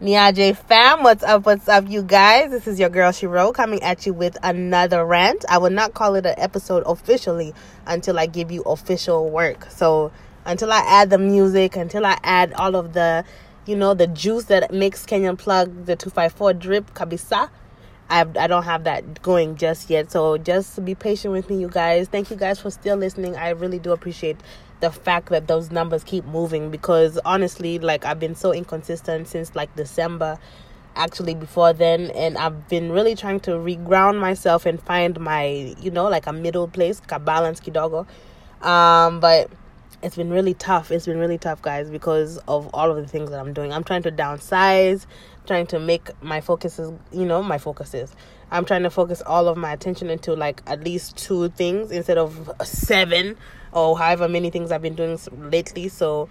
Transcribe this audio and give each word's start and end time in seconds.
Niaje 0.00 0.56
fam, 0.56 1.02
what's 1.02 1.24
up? 1.24 1.44
What's 1.44 1.68
up, 1.68 1.88
you 1.88 2.04
guys? 2.04 2.52
This 2.52 2.68
is 2.68 2.78
your 2.78 2.88
girl 2.88 3.10
Shiro 3.10 3.50
coming 3.50 3.82
at 3.82 4.06
you 4.06 4.12
with 4.12 4.36
another 4.44 5.04
rant. 5.04 5.44
I 5.48 5.58
will 5.58 5.70
not 5.70 5.92
call 5.92 6.14
it 6.14 6.24
an 6.24 6.36
episode 6.38 6.84
officially 6.86 7.52
until 7.84 8.16
I 8.16 8.26
give 8.26 8.52
you 8.52 8.62
official 8.62 9.28
work. 9.28 9.66
So 9.70 10.12
until 10.44 10.72
I 10.72 10.84
add 10.86 11.10
the 11.10 11.18
music, 11.18 11.74
until 11.74 12.06
I 12.06 12.16
add 12.22 12.52
all 12.52 12.76
of 12.76 12.92
the, 12.92 13.24
you 13.66 13.74
know, 13.74 13.92
the 13.92 14.06
juice 14.06 14.44
that 14.44 14.72
makes 14.72 15.04
Kenyan 15.04 15.36
plug 15.36 15.86
the 15.86 15.96
two 15.96 16.10
five 16.10 16.32
four 16.32 16.52
drip 16.52 16.94
kabisa. 16.94 17.50
I 18.08 18.20
I 18.20 18.46
don't 18.46 18.62
have 18.62 18.84
that 18.84 19.20
going 19.22 19.56
just 19.56 19.90
yet. 19.90 20.12
So 20.12 20.38
just 20.38 20.84
be 20.84 20.94
patient 20.94 21.32
with 21.34 21.50
me, 21.50 21.58
you 21.58 21.68
guys. 21.68 22.06
Thank 22.06 22.30
you 22.30 22.36
guys 22.36 22.60
for 22.60 22.70
still 22.70 22.96
listening. 22.96 23.34
I 23.34 23.48
really 23.48 23.80
do 23.80 23.90
appreciate 23.90 24.36
the 24.80 24.90
fact 24.90 25.28
that 25.30 25.48
those 25.48 25.70
numbers 25.70 26.04
keep 26.04 26.24
moving 26.26 26.70
because 26.70 27.18
honestly 27.24 27.78
like 27.78 28.04
i've 28.04 28.20
been 28.20 28.34
so 28.34 28.52
inconsistent 28.52 29.26
since 29.26 29.54
like 29.54 29.74
december 29.76 30.38
actually 30.98 31.34
before 31.34 31.72
then 31.72 32.10
and 32.10 32.36
i've 32.36 32.68
been 32.68 32.90
really 32.90 33.14
trying 33.14 33.38
to 33.38 33.52
reground 33.52 34.18
myself 34.18 34.66
and 34.66 34.82
find 34.82 35.18
my 35.20 35.74
you 35.80 35.90
know 35.90 36.08
like 36.08 36.26
a 36.26 36.32
middle 36.32 36.66
place 36.68 37.00
like 37.00 37.12
a 37.12 37.18
balance 37.18 37.60
kidogo. 37.60 38.06
Um 38.60 39.20
but 39.20 39.50
it's 40.00 40.14
been 40.14 40.30
really 40.30 40.54
tough. 40.54 40.92
It's 40.92 41.06
been 41.06 41.18
really 41.18 41.38
tough 41.38 41.60
guys 41.60 41.90
because 41.90 42.38
of 42.46 42.68
all 42.72 42.90
of 42.90 42.96
the 42.96 43.06
things 43.06 43.30
that 43.30 43.40
i'm 43.40 43.52
doing. 43.52 43.72
I'm 43.72 43.84
trying 43.84 44.02
to 44.02 44.12
downsize 44.12 45.06
trying 45.46 45.66
to 45.68 45.78
make 45.78 46.10
my 46.22 46.40
focuses 46.40 46.92
you 47.12 47.24
know 47.24 47.42
my 47.42 47.58
focuses. 47.58 48.14
I'm 48.50 48.64
trying 48.64 48.82
to 48.82 48.90
focus 48.90 49.22
all 49.24 49.46
of 49.46 49.56
my 49.56 49.72
attention 49.72 50.10
into 50.10 50.34
like 50.34 50.62
at 50.66 50.82
least 50.82 51.16
two 51.16 51.50
things 51.50 51.90
instead 51.92 52.18
of 52.18 52.50
seven 52.62 53.36
or 53.72 53.98
however 53.98 54.28
many 54.28 54.50
things 54.50 54.72
I've 54.72 54.82
been 54.82 54.94
doing 54.94 55.18
lately. 55.36 55.88
So 55.88 56.28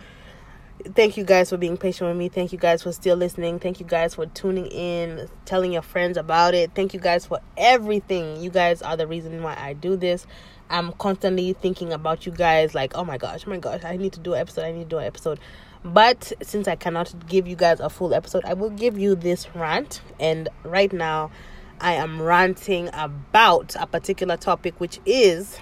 thank 0.93 1.17
you 1.17 1.23
guys 1.23 1.49
for 1.49 1.57
being 1.57 1.77
patient 1.77 2.09
with 2.09 2.17
me. 2.17 2.29
Thank 2.29 2.51
you 2.51 2.57
guys 2.57 2.83
for 2.83 2.91
still 2.91 3.17
listening. 3.17 3.59
Thank 3.59 3.79
you 3.79 3.85
guys 3.85 4.15
for 4.15 4.25
tuning 4.27 4.67
in, 4.67 5.27
telling 5.45 5.71
your 5.71 5.81
friends 5.81 6.17
about 6.17 6.53
it. 6.53 6.71
Thank 6.75 6.93
you 6.93 6.99
guys 6.99 7.25
for 7.25 7.39
everything. 7.57 8.41
You 8.41 8.49
guys 8.49 8.81
are 8.81 8.97
the 8.97 9.07
reason 9.07 9.41
why 9.41 9.55
I 9.59 9.73
do 9.73 9.95
this. 9.95 10.27
I'm 10.69 10.91
constantly 10.93 11.53
thinking 11.53 11.93
about 11.93 12.25
you 12.25 12.31
guys 12.31 12.75
like, 12.75 12.93
oh 12.95 13.05
my 13.05 13.17
gosh, 13.17 13.43
oh 13.47 13.49
my 13.49 13.57
gosh, 13.57 13.83
I 13.83 13.95
need 13.97 14.13
to 14.13 14.19
do 14.19 14.33
an 14.33 14.41
episode. 14.41 14.65
I 14.65 14.71
need 14.71 14.83
to 14.83 14.89
do 14.89 14.97
an 14.97 15.05
episode. 15.05 15.39
But 15.83 16.33
since 16.41 16.67
I 16.67 16.75
cannot 16.75 17.27
give 17.27 17.47
you 17.47 17.55
guys 17.55 17.79
a 17.79 17.89
full 17.89 18.13
episode, 18.13 18.43
I 18.45 18.53
will 18.53 18.71
give 18.71 18.97
you 18.97 19.15
this 19.15 19.47
rant. 19.55 20.01
And 20.19 20.49
right 20.63 20.91
now, 20.91 21.31
I 21.79 21.93
am 21.93 22.21
ranting 22.21 22.89
about 22.93 23.75
a 23.79 23.85
particular 23.85 24.35
topic, 24.35 24.79
which 24.79 24.99
is 25.05 25.57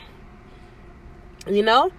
you 1.47 1.63
know? 1.63 1.91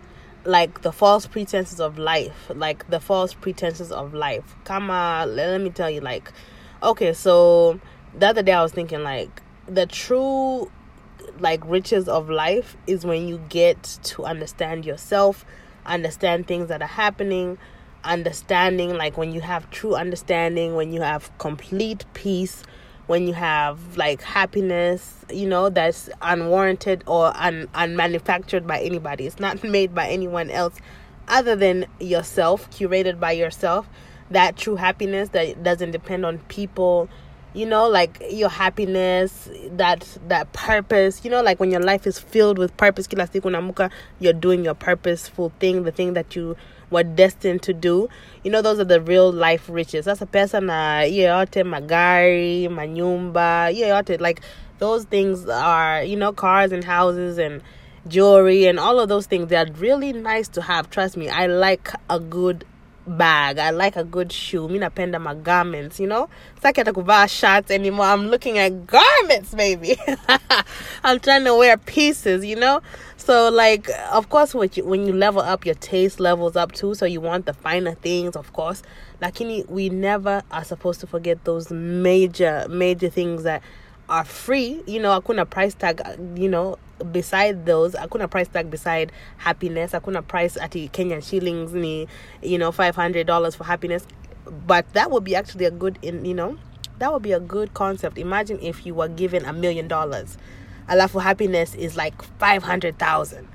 Like 0.44 0.82
the 0.82 0.92
false 0.92 1.26
pretenses 1.26 1.80
of 1.80 1.98
life. 1.98 2.50
Like 2.54 2.88
the 2.88 3.00
false 3.00 3.34
pretenses 3.34 3.90
of 3.90 4.14
life. 4.14 4.54
Come 4.64 4.90
on 4.90 5.34
let 5.34 5.60
me 5.60 5.70
tell 5.70 5.90
you 5.90 6.00
like 6.00 6.32
okay 6.82 7.12
so 7.12 7.80
the 8.14 8.26
other 8.26 8.42
day 8.42 8.52
i 8.52 8.62
was 8.62 8.72
thinking 8.72 9.02
like 9.02 9.42
the 9.66 9.86
true 9.86 10.70
like 11.40 11.60
riches 11.66 12.08
of 12.08 12.28
life 12.28 12.76
is 12.86 13.04
when 13.04 13.26
you 13.26 13.38
get 13.48 13.82
to 14.02 14.24
understand 14.24 14.84
yourself 14.84 15.44
understand 15.86 16.46
things 16.46 16.68
that 16.68 16.82
are 16.82 16.88
happening 16.88 17.56
understanding 18.04 18.94
like 18.96 19.16
when 19.16 19.32
you 19.32 19.40
have 19.40 19.68
true 19.70 19.94
understanding 19.94 20.74
when 20.74 20.92
you 20.92 21.00
have 21.00 21.36
complete 21.38 22.04
peace 22.14 22.62
when 23.06 23.26
you 23.26 23.34
have 23.34 23.96
like 23.96 24.22
happiness, 24.22 25.24
you 25.32 25.46
know, 25.46 25.68
that's 25.68 26.10
unwarranted 26.22 27.04
or 27.06 27.32
un- 27.36 27.68
unmanufactured 27.74 28.66
by 28.66 28.80
anybody. 28.80 29.26
It's 29.26 29.38
not 29.38 29.62
made 29.76 29.94
by 29.94 30.08
anyone 30.08 30.50
else 30.50 30.76
other 31.28 31.56
than 31.56 31.86
yourself, 32.00 32.70
curated 32.70 33.18
by 33.20 33.32
yourself. 33.32 33.88
That 34.30 34.56
true 34.56 34.76
happiness 34.76 35.28
that 35.30 35.62
doesn't 35.62 35.92
depend 35.92 36.26
on 36.26 36.38
people, 36.48 37.08
you 37.56 37.64
know, 37.64 37.88
like 37.88 38.22
your 38.30 38.50
happiness, 38.50 39.48
that 39.72 40.06
that 40.28 40.52
purpose, 40.52 41.24
you 41.24 41.30
know, 41.30 41.42
like 41.42 41.58
when 41.58 41.70
your 41.70 41.80
life 41.80 42.06
is 42.06 42.18
filled 42.18 42.58
with 42.58 42.76
purpose, 42.76 43.08
you're 44.20 44.32
doing 44.34 44.62
your 44.64 44.74
purposeful 44.74 45.50
thing, 45.58 45.84
the 45.84 45.90
thing 45.90 46.12
that 46.12 46.36
you 46.36 46.54
were 46.90 47.02
destined 47.02 47.62
to 47.62 47.72
do. 47.72 48.10
You 48.44 48.50
know, 48.50 48.60
those 48.60 48.78
are 48.78 48.84
the 48.84 49.00
real 49.00 49.32
life 49.32 49.70
riches. 49.70 50.04
That's 50.04 50.20
a 50.20 50.26
person 50.26 50.66
na 50.66 51.00
yeyote 51.00 51.64
magari, 51.64 52.68
manyumba, 52.68 53.74
yeyote 53.74 54.20
like 54.20 54.42
those 54.78 55.04
things 55.04 55.48
are, 55.48 56.02
you 56.02 56.16
know, 56.16 56.34
cars 56.34 56.72
and 56.72 56.84
houses 56.84 57.38
and 57.38 57.62
jewelry 58.06 58.66
and 58.66 58.78
all 58.78 59.00
of 59.00 59.08
those 59.08 59.26
things. 59.26 59.48
They're 59.48 59.72
really 59.78 60.12
nice 60.12 60.48
to 60.48 60.60
have. 60.60 60.90
Trust 60.90 61.16
me, 61.16 61.30
I 61.30 61.46
like 61.46 61.90
a 62.10 62.20
good 62.20 62.66
bag. 63.06 63.58
I 63.58 63.70
like 63.70 63.96
a 63.96 64.04
good 64.04 64.32
shoe. 64.32 64.68
Mi 64.68 64.78
napenda 64.78 65.20
my 65.20 65.34
garments, 65.34 66.00
you 66.00 66.06
know? 66.06 66.28
Saki 66.60 66.80
hata 66.80 66.92
kuvaa 66.92 67.28
shirts 67.28 67.70
anymore. 67.70 68.06
I'm 68.06 68.28
looking 68.28 68.58
at 68.58 68.86
garments, 68.86 69.54
baby. 69.54 69.96
I'm 71.04 71.20
trying 71.20 71.44
to 71.44 71.54
wear 71.54 71.76
pieces, 71.76 72.44
you 72.44 72.56
know? 72.56 72.82
So 73.16 73.50
like 73.50 73.88
of 74.12 74.28
course 74.28 74.54
when 74.54 74.70
you, 74.74 74.84
when 74.84 75.06
you 75.06 75.12
level 75.12 75.42
up 75.42 75.66
your 75.66 75.74
taste 75.76 76.20
levels 76.20 76.56
up 76.56 76.72
too, 76.72 76.94
so 76.94 77.06
you 77.06 77.20
want 77.20 77.46
the 77.46 77.54
finer 77.54 77.94
things, 77.94 78.36
of 78.36 78.52
course. 78.52 78.82
Lakini 79.22 79.68
we 79.68 79.88
never 79.88 80.42
are 80.50 80.64
supposed 80.64 81.00
to 81.00 81.06
forget 81.06 81.44
those 81.44 81.70
major 81.70 82.66
major 82.68 83.08
things 83.08 83.42
that 83.44 83.62
are 84.08 84.24
free. 84.24 84.82
You 84.86 85.00
know, 85.00 85.18
hakuna 85.20 85.48
price 85.48 85.74
tag, 85.74 86.00
uh, 86.04 86.16
you 86.34 86.48
know, 86.48 86.78
beside 87.12 87.66
those 87.66 87.94
hakuna 87.94 88.30
price 88.30 88.48
tag 88.48 88.70
beside 88.70 89.12
happiness 89.38 89.92
hakuna 89.92 90.26
price 90.26 90.56
at 90.56 90.70
the 90.70 90.88
kenyan 90.88 91.22
shillings 91.22 91.72
ni 91.72 92.06
you 92.42 92.58
know 92.58 92.72
$500 92.72 93.56
for 93.56 93.64
happiness. 93.64 94.06
But 94.66 94.92
that 94.92 95.10
would 95.10 95.24
be 95.24 95.34
actually 95.34 95.64
a 95.64 95.70
good 95.70 95.98
in 96.02 96.24
you 96.24 96.34
know 96.34 96.58
that 96.98 97.12
would 97.12 97.22
be 97.22 97.32
a 97.32 97.40
good 97.40 97.74
concept. 97.74 98.16
Imagine 98.16 98.58
if 98.60 98.86
you 98.86 98.94
were 98.94 99.08
given 99.08 99.44
a 99.44 99.52
million 99.52 99.88
dollars 99.88 100.38
alafu 100.88 101.20
happiness 101.20 101.74
is 101.74 101.96
like 101.96 102.22
500000 102.38 103.48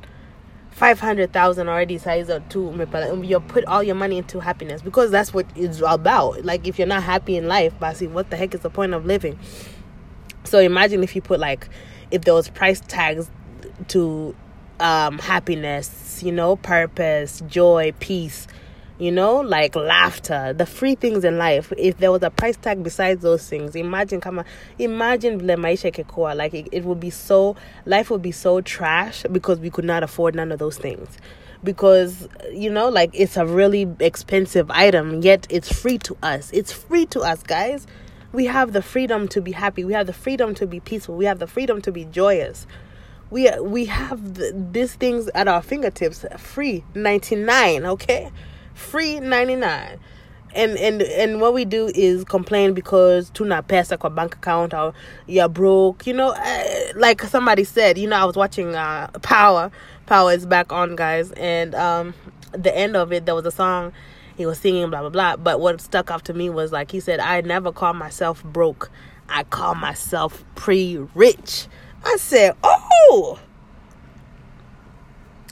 500,000 0.71 1.67
already 1.67 1.97
size 1.97 2.29
or 2.29 2.39
two 2.49 2.69
um, 2.69 3.23
you 3.23 3.39
put 3.41 3.65
all 3.65 3.83
your 3.83 3.93
money 3.95 4.17
into 4.17 4.39
happiness 4.39 4.81
because 4.81 5.11
that's 5.11 5.33
what 5.33 5.45
it's 5.55 5.81
about. 5.85 6.43
Like 6.45 6.65
if 6.65 6.79
you're 6.79 6.87
not 6.87 7.03
happy 7.03 7.35
in 7.35 7.47
life 7.47 7.73
basi 7.79 8.09
what 8.09 8.29
the 8.29 8.37
heck 8.37 8.53
is 8.53 8.61
the 8.61 8.69
point 8.69 8.93
of 8.93 9.05
living? 9.05 9.37
So 10.43 10.59
imagine 10.59 11.03
if 11.03 11.15
you 11.15 11.21
put 11.21 11.39
like 11.39 11.69
if 12.11 12.23
there 12.23 12.33
was 12.33 12.49
price 12.49 12.81
tags 12.87 13.29
to 13.89 14.35
um, 14.79 15.17
happiness, 15.19 16.21
you 16.23 16.31
know, 16.31 16.55
purpose, 16.57 17.41
joy, 17.47 17.93
peace, 17.99 18.47
you 18.99 19.11
know, 19.11 19.37
like 19.37 19.75
laughter, 19.75 20.53
the 20.53 20.65
free 20.65 20.95
things 20.95 21.23
in 21.23 21.37
life. 21.37 21.73
If 21.77 21.97
there 21.97 22.11
was 22.11 22.21
a 22.23 22.29
price 22.29 22.57
tag 22.57 22.83
besides 22.83 23.21
those 23.21 23.47
things, 23.47 23.75
imagine, 23.75 24.21
come 24.21 24.39
on, 24.39 24.45
imagine 24.77 25.39
maisha 25.39 25.91
kekua. 25.91 26.35
Like 26.35 26.53
it, 26.53 26.67
it 26.71 26.83
would 26.83 26.99
be 26.99 27.09
so, 27.09 27.55
life 27.85 28.09
would 28.11 28.21
be 28.21 28.31
so 28.31 28.61
trash 28.61 29.23
because 29.31 29.59
we 29.59 29.69
could 29.69 29.85
not 29.85 30.03
afford 30.03 30.35
none 30.35 30.51
of 30.51 30.59
those 30.59 30.77
things. 30.77 31.17
Because, 31.63 32.27
you 32.51 32.71
know, 32.71 32.89
like 32.89 33.11
it's 33.13 33.37
a 33.37 33.45
really 33.45 33.87
expensive 33.99 34.69
item, 34.71 35.21
yet 35.21 35.45
it's 35.49 35.71
free 35.71 35.99
to 35.99 36.17
us. 36.23 36.49
It's 36.53 36.71
free 36.71 37.05
to 37.07 37.21
us, 37.21 37.43
guys 37.43 37.87
we 38.33 38.45
have 38.45 38.73
the 38.73 38.81
freedom 38.81 39.27
to 39.29 39.41
be 39.41 39.51
happy. 39.51 39.83
We 39.83 39.93
have 39.93 40.07
the 40.07 40.13
freedom 40.13 40.55
to 40.55 40.67
be 40.67 40.79
peaceful. 40.79 41.15
We 41.15 41.25
have 41.25 41.39
the 41.39 41.47
freedom 41.47 41.81
to 41.81 41.91
be 41.91 42.05
joyous. 42.05 42.65
We 43.29 43.49
we 43.59 43.85
have 43.85 44.35
the, 44.35 44.53
these 44.71 44.95
things 44.95 45.29
at 45.35 45.47
our 45.47 45.61
fingertips. 45.61 46.25
Free 46.37 46.83
99 46.95 47.85
okay? 47.85 48.31
Free 48.73 49.19
99 49.19 49.99
and 50.53 50.77
and 50.77 51.01
and 51.01 51.39
what 51.39 51.53
we 51.53 51.63
do 51.63 51.87
is 51.95 52.25
complain 52.25 52.73
because 52.73 53.29
tuna 53.29 53.63
pesa 53.63 53.97
kwa 53.97 54.09
bank 54.09 54.35
account 54.35 54.73
or 54.73 54.93
you're 55.27 55.47
broke 55.47 56.05
you 56.05 56.13
know? 56.13 56.31
Uh, 56.31 56.63
like 56.95 57.21
somebody 57.23 57.63
said 57.63 57.97
you 57.97 58.07
know 58.07 58.17
i 58.17 58.25
was 58.25 58.35
watching 58.35 58.75
uh 58.75 59.07
power. 59.21 59.71
Power 60.07 60.33
is 60.33 60.45
back 60.45 60.71
on 60.73 60.95
guys. 60.95 61.31
And 61.33 61.73
um 61.75 62.13
the 62.51 62.75
end 62.75 62.97
of 62.97 63.13
it 63.13 63.25
there 63.25 63.35
was 63.35 63.45
a 63.45 63.51
song 63.51 63.93
he 64.41 64.45
was 64.47 64.57
singing 64.57 64.89
blah 64.89 65.01
blah 65.01 65.09
blah. 65.09 65.35
But 65.35 65.59
what 65.59 65.79
stuck 65.79 66.09
out 66.09 66.25
to 66.25 66.33
me 66.33 66.49
was 66.49 66.71
like 66.71 66.91
he 66.91 66.99
said 66.99 67.19
i 67.19 67.41
never 67.41 67.71
call 67.71 67.93
myself 67.93 68.43
broke. 68.43 68.89
I 69.29 69.43
call 69.43 69.75
myself 69.75 70.43
pre-rich. 70.55 71.67
I 72.03 72.15
said 72.17 72.55
oh! 72.63 73.39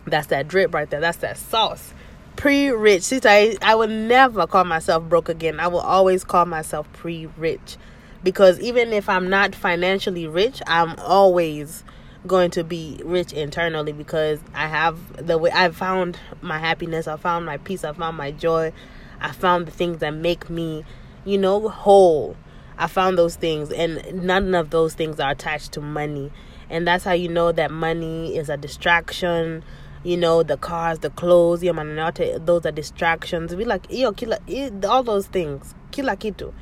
That's 0.06 0.28
that 0.28 0.48
drip 0.48 0.74
right 0.74 0.90
there. 0.90 1.00
That's 1.00 1.20
that 1.20 1.38
sauce. 1.38 1.94
Pre-rich. 2.36 3.04
See, 3.04 3.20
I, 3.24 3.58
I 3.62 3.76
would 3.76 3.92
never 3.92 4.48
call 4.48 4.64
myself 4.64 5.04
broke 5.04 5.30
again. 5.30 5.60
I 5.60 5.68
will 5.68 5.82
always 5.82 6.24
call 6.24 6.46
myself 6.46 6.92
pre-rich. 6.94 7.78
Because 8.24 8.60
even 8.60 8.92
if 8.92 9.08
i'm 9.08 9.30
not 9.30 9.56
financially 9.56 10.28
rich 10.28 10.62
i'm 10.68 10.96
always 11.00 11.86
going 12.28 12.52
to 12.52 12.64
be 12.64 13.00
rich 13.04 13.34
internally 13.34 13.94
because 13.94 14.40
I 14.54 14.68
have 14.68 15.26
the 15.26 15.38
way 15.38 15.52
I 15.54 15.70
found 15.70 16.20
my 16.42 16.60
happiness, 16.60 17.08
I 17.08 17.18
found 17.18 17.46
my 17.46 17.58
peace, 17.58 17.84
I 17.84 17.94
found 17.94 18.18
my 18.18 18.32
joy, 18.32 18.74
I 19.22 19.32
found 19.32 19.68
the 19.68 19.72
things 19.72 20.00
that 20.00 20.14
make 20.14 20.50
me, 20.50 20.84
you 21.26 21.38
know, 21.38 21.70
whole. 21.70 22.36
I 22.78 22.88
found 22.88 23.18
those 23.18 23.36
things, 23.36 23.72
and 23.72 24.24
none 24.24 24.56
of 24.56 24.70
those 24.70 24.94
things 24.94 25.20
are 25.20 25.32
attached 25.32 25.74
to 25.74 25.82
money. 25.82 26.32
And 26.70 26.88
that's 26.88 27.04
how 27.04 27.12
you 27.12 27.28
know 27.28 27.52
that 27.52 27.72
money 27.72 28.38
is 28.38 28.48
a 28.48 28.56
distraction. 28.56 29.64
You 30.04 30.16
know, 30.16 30.44
the 30.44 30.56
cars, 30.56 31.00
the 31.00 31.10
clothes, 31.10 31.60
those 31.60 32.66
are 32.66 32.72
distractions. 32.72 33.54
Be 33.54 33.66
like, 33.66 33.88
yo, 33.90 34.14
kila, 34.14 34.40
all 34.88 35.04
those 35.04 35.28
things, 35.28 35.76
kila 35.92 36.16
kitu 36.16 36.54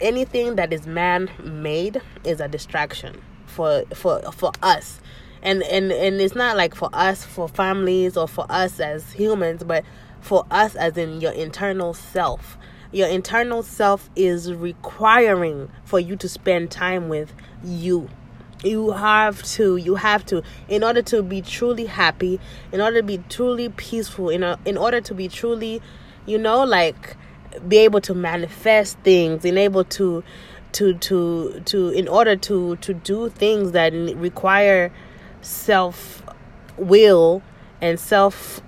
anything 0.00 0.56
that 0.56 0.72
is 0.72 0.86
man 0.86 1.30
made 1.42 2.00
is 2.24 2.40
a 2.40 2.48
distraction 2.48 3.22
for 3.54 3.84
for 3.94 4.20
for 4.32 4.52
us. 4.62 5.00
And 5.42 5.62
and 5.62 5.92
and 5.92 6.20
it's 6.20 6.34
not 6.34 6.56
like 6.56 6.74
for 6.74 6.90
us 6.92 7.24
for 7.24 7.48
families 7.48 8.16
or 8.16 8.26
for 8.26 8.46
us 8.48 8.80
as 8.80 9.12
humans 9.12 9.62
but 9.64 9.84
for 10.20 10.44
us 10.50 10.74
as 10.74 10.96
in 10.96 11.20
your 11.20 11.32
internal 11.32 11.94
self. 11.94 12.58
Your 12.92 13.08
internal 13.08 13.62
self 13.62 14.08
is 14.16 14.52
requiring 14.52 15.70
for 15.84 16.00
you 16.00 16.16
to 16.16 16.28
spend 16.28 16.70
time 16.70 17.08
with 17.08 17.32
you. 17.62 18.08
You 18.62 18.92
have 18.92 19.42
to 19.42 19.76
you 19.76 19.96
have 19.96 20.24
to 20.26 20.42
in 20.68 20.82
order 20.82 21.02
to 21.02 21.22
be 21.22 21.42
truly 21.42 21.84
happy 21.86 22.40
in 22.72 22.80
order 22.80 22.96
to 22.98 23.02
be 23.02 23.18
truly 23.28 23.68
peaceful 23.68 24.30
in, 24.30 24.42
a, 24.42 24.58
in 24.64 24.78
order 24.78 25.02
to 25.02 25.12
be 25.12 25.28
truly 25.28 25.82
you 26.24 26.38
know 26.38 26.64
like 26.64 27.16
be 27.68 27.78
able 27.78 28.00
to 28.00 28.14
manifest 28.14 28.98
things 29.00 29.44
and 29.44 29.58
able 29.58 29.84
to 29.84 30.24
to 30.74 30.94
to 30.94 31.60
to 31.64 31.88
in 31.90 32.08
order 32.08 32.36
to 32.36 32.76
to 32.76 32.94
do 32.94 33.28
things 33.28 33.72
that 33.72 33.92
require 34.16 34.90
self 35.40 36.22
will 36.76 37.42
and 37.80 37.98
self 37.98 38.60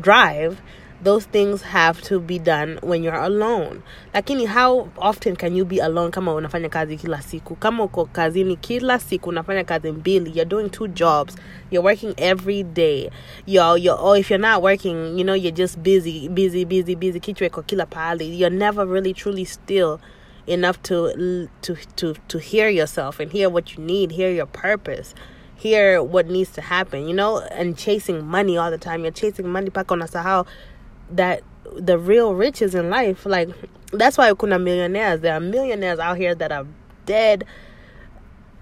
drive 0.00 0.60
those 1.04 1.26
things 1.26 1.60
have 1.62 2.00
to 2.00 2.18
be 2.18 2.38
done 2.38 2.78
when 2.82 3.02
you're 3.02 3.14
alone. 3.14 3.82
Lakini 4.14 4.46
how 4.46 4.88
often 4.96 5.36
can 5.36 5.54
you 5.54 5.64
be 5.66 5.78
alone 5.78 6.10
kama 6.10 6.34
unafanya 6.34 6.68
kazi 6.68 6.96
kila 6.96 7.22
siku? 7.22 7.56
Kama 7.56 7.84
uko 7.84 8.04
kazini 8.06 8.56
kila 8.56 8.98
siku 8.98 9.28
unafanya 9.28 9.64
kazi 9.64 9.92
mbili 9.92 10.30
you're 10.30 10.48
doing 10.48 10.70
two 10.70 10.88
jobs 10.88 11.36
you're 11.70 11.84
working 11.84 12.14
every 12.16 12.62
day. 12.62 13.10
You're, 13.46 13.78
you're, 13.78 14.00
or 14.00 14.16
if 14.16 14.30
you're 14.30 14.48
not 14.48 14.62
working 14.62 15.18
you 15.18 15.24
know 15.24 15.34
you're 15.34 15.56
just 15.56 15.78
busy 15.82 16.28
busy 16.28 16.64
busy 16.64 16.94
busy 16.94 17.20
kichwa 17.20 17.46
iko 17.46 17.62
kila 17.62 17.86
pahali. 17.86 18.38
You're 18.40 18.56
never 18.58 18.86
really 18.86 19.12
truly 19.12 19.44
still 19.44 20.00
enough 20.46 20.82
to 20.82 21.48
to 21.62 21.76
to 21.96 22.14
to 22.28 22.38
hear 22.38 22.68
yourself 22.68 23.18
and 23.20 23.32
hear 23.32 23.48
what 23.48 23.76
you 23.76 23.82
need 23.82 24.10
hear 24.12 24.30
your 24.30 24.46
purpose 24.46 25.14
hear 25.56 26.02
what 26.02 26.26
needs 26.26 26.50
to 26.50 26.60
happen 26.60 27.08
you 27.08 27.14
know 27.14 27.40
and 27.40 27.78
chasing 27.78 28.24
money 28.24 28.56
all 28.56 28.70
the 28.70 28.78
time. 28.78 29.02
You're 29.02 29.12
chasing 29.12 29.48
money 29.48 29.70
paka 29.70 29.94
unasahau 29.94 30.46
that 31.10 31.42
the 31.72 31.98
real 31.98 32.34
riches 32.34 32.74
in 32.74 32.90
life 32.90 33.24
like 33.24 33.48
that's 33.92 34.18
why 34.18 34.32
kuna 34.34 34.58
millionaires 34.58 35.20
there 35.20 35.34
are 35.34 35.40
millionaires 35.40 35.98
out 35.98 36.16
here 36.16 36.34
that 36.34 36.52
are 36.52 36.66
dead 37.06 37.44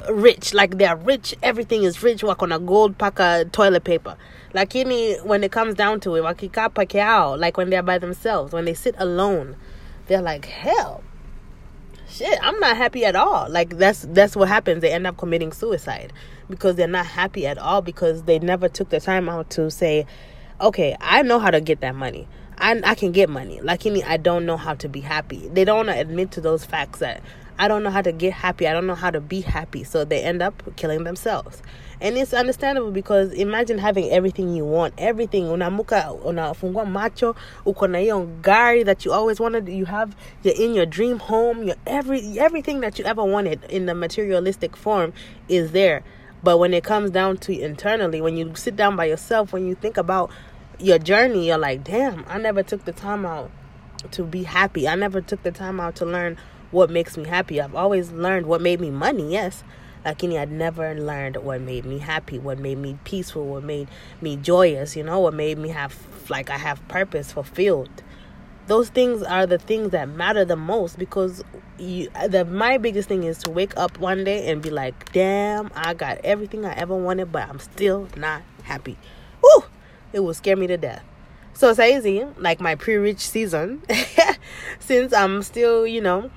rich 0.08 0.54
like 0.54 0.78
they're 0.78 0.96
rich 0.96 1.34
everything 1.42 1.82
is 1.82 2.02
rich 2.02 2.22
wako 2.22 2.46
na 2.46 2.58
gold 2.58 2.96
paka 2.98 3.44
toilet 3.52 3.84
paper. 3.84 4.16
Lakini 4.54 5.24
when 5.24 5.42
it 5.42 5.50
comes 5.50 5.74
down 5.74 5.98
to 6.00 6.14
it 6.16 6.22
like 6.22 7.56
when 7.56 7.70
they're 7.70 7.82
by 7.82 7.98
themselves 7.98 8.52
when 8.52 8.64
they 8.64 8.74
sit 8.74 8.94
alone 8.98 9.56
they're 10.06 10.22
like 10.22 10.44
hell 10.44 11.02
shit 12.12 12.38
i'm 12.42 12.58
not 12.60 12.76
happy 12.76 13.04
at 13.04 13.16
all. 13.16 13.48
Like 13.48 13.78
that's 13.78 14.02
that's 14.10 14.36
what 14.36 14.48
happens. 14.48 14.82
They 14.82 14.92
end 14.92 15.06
up 15.06 15.16
committing 15.16 15.52
suicide 15.52 16.12
because 16.48 16.76
they're 16.76 16.86
not 16.86 17.06
happy 17.06 17.46
at 17.46 17.58
all 17.58 17.82
because 17.82 18.24
they 18.24 18.38
never 18.38 18.68
took 18.68 18.90
the 18.90 19.00
time 19.00 19.28
out 19.28 19.48
to 19.50 19.70
say 19.70 20.06
okay 20.60 20.96
i 21.00 21.22
know 21.22 21.38
how 21.38 21.50
to 21.50 21.60
get 21.60 21.80
that 21.80 21.94
money. 21.94 22.28
I, 22.58 22.80
I 22.84 22.94
can 22.94 23.12
get 23.12 23.28
money. 23.28 23.60
Like 23.60 23.86
i 23.86 24.16
don't 24.16 24.46
know 24.46 24.56
how 24.56 24.74
to 24.74 24.88
be 24.88 25.00
happy. 25.00 25.48
They 25.48 25.64
don't 25.64 25.86
want 25.86 25.88
to 25.88 25.98
admit 25.98 26.30
to 26.32 26.40
those 26.40 26.64
facts 26.64 27.00
that 27.00 27.22
i 27.62 27.68
don't 27.68 27.84
know 27.84 27.90
how 27.90 28.02
to 28.02 28.10
get 28.10 28.32
happy. 28.32 28.66
I 28.66 28.72
don't 28.72 28.88
know 28.88 28.96
how 28.96 29.12
to 29.12 29.20
be 29.20 29.40
happy. 29.40 29.84
So 29.84 30.04
they 30.04 30.20
end 30.20 30.42
up 30.42 30.60
killing 30.74 31.04
themselves. 31.04 31.62
And 32.00 32.18
it's 32.18 32.34
understandable 32.34 32.90
because 32.90 33.32
imagine 33.32 33.78
having 33.78 34.10
everything 34.10 34.52
you 34.52 34.64
want 34.64 34.94
everything. 34.98 35.44
Unamuka 35.44 36.12
unafungua 36.24 36.84
macho 36.84 37.36
uko 37.64 37.88
na 37.88 37.98
gari 38.42 38.84
that 38.84 39.04
you 39.04 39.12
always 39.12 39.38
wanted. 39.38 39.68
You 39.68 39.84
have 39.84 40.16
you're 40.42 40.60
in 40.60 40.74
your 40.74 40.86
dream 40.86 41.20
home 41.20 41.62
your 41.62 41.76
every 41.86 42.36
everything 42.40 42.80
that 42.80 42.98
you 42.98 43.04
ever 43.04 43.22
wanted 43.22 43.62
in 43.70 43.86
the 43.86 43.94
materialistic 43.94 44.76
form 44.76 45.12
is 45.48 45.70
there. 45.70 46.02
But 46.42 46.58
when 46.58 46.74
it 46.74 46.82
comes 46.82 47.12
down 47.12 47.36
to 47.38 47.56
internally 47.56 48.20
when 48.20 48.36
you 48.36 48.56
sit 48.56 48.74
down 48.74 48.96
by 48.96 49.04
yourself 49.04 49.52
when 49.52 49.68
you 49.68 49.76
think 49.76 49.96
about 49.96 50.32
your 50.80 50.98
journey 50.98 51.46
you're 51.46 51.58
like 51.58 51.84
damn 51.84 52.24
i 52.26 52.38
never 52.38 52.64
took 52.64 52.84
the 52.84 52.92
time 52.92 53.24
out 53.24 53.52
to 54.10 54.24
be 54.24 54.42
happy. 54.42 54.88
I 54.88 54.94
never 54.94 55.20
took 55.20 55.42
the 55.42 55.52
time 55.52 55.80
out 55.80 55.96
to 55.96 56.06
learn 56.06 56.38
what 56.72 56.90
makes 56.90 57.16
me 57.16 57.24
happy 57.28 57.60
i've 57.60 57.74
always 57.74 58.10
learned 58.10 58.46
what 58.46 58.60
made 58.60 58.80
me 58.80 58.90
money 58.90 59.32
yes 59.32 59.62
Lakini 60.04 60.38
I'd 60.38 60.50
never 60.50 60.94
learned 60.94 61.36
what 61.36 61.60
made 61.60 61.84
me 61.84 61.98
happy, 61.98 62.38
what 62.38 62.58
made 62.58 62.78
me 62.78 62.98
peaceful, 63.04 63.46
what 63.46 63.62
made 63.62 63.88
me 64.20 64.36
joyous, 64.36 64.96
you 64.96 65.04
know, 65.04 65.20
what 65.20 65.34
made 65.34 65.58
me 65.58 65.68
have 65.68 65.96
like 66.28 66.50
I 66.50 66.58
have 66.58 66.86
purpose, 66.88 67.32
fulfilled. 67.32 68.02
Those 68.66 68.88
things 68.88 69.22
are 69.22 69.46
the 69.46 69.58
things 69.58 69.90
that 69.90 70.08
matter 70.08 70.44
the 70.44 70.56
most 70.56 70.98
because 70.98 71.42
you, 71.78 72.08
the 72.28 72.44
my 72.44 72.78
biggest 72.78 73.08
thing 73.08 73.24
is 73.24 73.38
to 73.38 73.50
wake 73.50 73.76
up 73.76 73.98
one 73.98 74.24
day 74.24 74.50
and 74.50 74.60
be 74.62 74.70
like, 74.70 75.12
"Damn, 75.12 75.70
I 75.74 75.94
got 75.94 76.18
everything 76.24 76.64
I 76.64 76.72
ever 76.74 76.96
wanted, 76.96 77.30
but 77.30 77.48
I'm 77.48 77.58
still 77.58 78.08
not 78.16 78.42
happy." 78.64 78.98
Woo! 79.42 79.64
It 80.12 80.20
will 80.20 80.34
scare 80.34 80.56
me 80.56 80.66
to 80.68 80.76
death. 80.76 81.02
So 81.54 81.70
it's 81.70 81.78
easy, 81.78 82.24
like 82.38 82.60
my 82.60 82.74
pre-rich 82.74 83.20
season, 83.20 83.82
since 84.78 85.12
I'm 85.12 85.42
still, 85.42 85.86
you 85.86 86.00
know, 86.00 86.30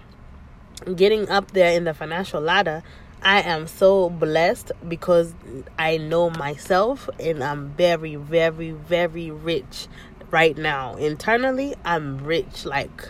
getting 0.96 1.30
up 1.30 1.52
there 1.52 1.74
in 1.74 1.84
the 1.84 1.94
financial 1.94 2.42
ladder, 2.42 2.84
I 3.22 3.42
am 3.42 3.68
so 3.68 4.10
blessed 4.10 4.72
because 4.88 5.34
I 5.80 5.98
know 5.98 6.30
myself 6.30 7.10
and 7.20 7.44
I'm 7.44 7.70
very, 7.70 8.16
very, 8.16 8.72
very 8.72 9.32
rich 9.32 9.88
right 10.32 10.58
now. 10.58 10.96
Internally, 10.96 11.76
I'm 11.84 12.24
rich, 12.24 12.66
like 12.66 13.10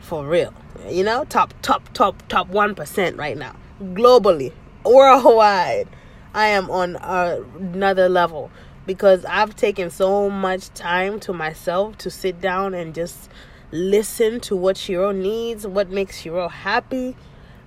for 0.00 0.26
real. 0.26 0.52
You 0.88 1.04
know, 1.04 1.24
top, 1.24 1.54
top, 1.62 1.92
top, 1.92 2.26
top 2.28 2.50
1% 2.50 3.18
right 3.18 3.36
now. 3.36 3.54
Globally, 3.80 4.52
worldwide, 4.84 5.88
I 6.34 6.48
am 6.48 6.70
on 6.70 6.96
another 6.96 8.08
level 8.08 8.50
because 8.86 9.24
I've 9.26 9.54
taken 9.54 9.90
so 9.90 10.30
much 10.30 10.70
time 10.70 11.20
to 11.20 11.32
myself 11.32 11.98
to 11.98 12.10
sit 12.10 12.40
down 12.40 12.74
and 12.74 12.94
just 12.94 13.28
listen 13.70 14.40
to 14.40 14.56
what 14.56 14.76
Shiro 14.76 15.12
needs, 15.12 15.66
what 15.66 15.90
makes 15.90 16.20
Shiro 16.20 16.48
happy 16.48 17.16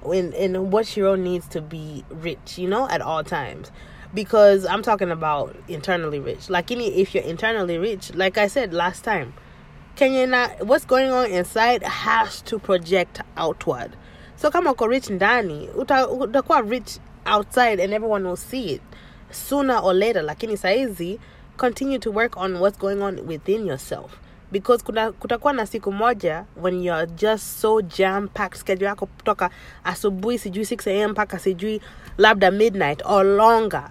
and, 0.04 0.34
and 0.34 0.72
what 0.72 0.88
Shiro 0.88 1.16
needs 1.16 1.48
to 1.50 1.62
be 1.62 2.04
rich, 2.10 2.58
you 2.58 2.68
know, 2.68 2.88
at 2.90 3.02
all 3.02 3.24
times. 3.24 3.72
Because 4.14 4.66
I'm 4.66 4.82
talking 4.82 5.10
about 5.12 5.56
internally 5.68 6.20
rich. 6.20 6.50
Like 6.50 6.72
any 6.72 6.88
if 7.00 7.16
you're 7.16 7.24
internally 7.24 7.78
rich, 7.78 8.14
like 8.14 8.38
I 8.38 8.48
said 8.48 8.74
last 8.74 9.04
time, 9.04 9.34
can 9.96 10.14
you 10.14 10.28
not 10.28 10.66
what's 10.66 10.86
going 10.86 11.12
on 11.12 11.32
inside 11.32 11.84
has 11.84 12.42
to 12.44 12.60
project 12.60 13.22
outward. 13.38 13.96
So 14.36 14.50
kama 14.52 14.74
uko 14.74 14.90
rich 14.90 15.10
ndani, 15.10 15.70
utakuwa 15.76 16.70
rich 16.70 16.98
outside 17.26 17.80
and 17.80 17.94
everyone 17.94 18.26
will 18.26 18.36
see 18.36 18.74
it 18.74 18.82
sooner 19.30 19.78
or 19.78 19.94
later. 19.94 20.22
Lakini 20.22 20.58
saizi 20.58 21.20
continue 21.58 22.00
to 22.00 22.12
work 22.12 22.36
on 22.36 22.60
what's 22.60 22.78
going 22.78 23.02
on 23.02 23.26
within 23.28 23.66
yourself 23.66 24.21
because 24.52 24.84
kuna 24.84 25.12
kutakuwa 25.12 25.54
na 25.54 25.66
siku 25.66 25.92
moja 25.92 26.46
when 26.62 26.84
you're 26.84 27.08
just 27.08 27.44
so 27.62 27.82
jam 27.82 28.28
packed 28.28 28.60
schedule 28.60 28.86
yako 28.88 29.06
kutoka 29.06 29.50
asubuhi 29.84 30.38
sijui 30.38 30.64
6 30.64 31.04
am 31.04 31.12
mpaka 31.12 31.40
sijui 31.40 31.82
labda 32.18 32.52
midnight 32.52 33.02
or 33.06 33.26
longer 33.26 33.90